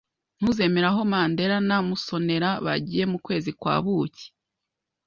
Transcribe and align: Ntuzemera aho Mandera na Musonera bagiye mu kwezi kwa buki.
Ntuzemera 0.39 0.87
aho 0.91 1.01
Mandera 1.13 1.55
na 1.67 1.77
Musonera 1.87 2.49
bagiye 2.65 3.03
mu 3.11 3.17
kwezi 3.25 3.49
kwa 3.59 3.75
buki. 3.83 4.25